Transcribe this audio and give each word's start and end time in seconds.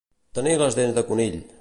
Tenir 0.39 0.55
les 0.63 0.79
dents 0.81 0.97
de 0.99 1.07
conill. 1.13 1.41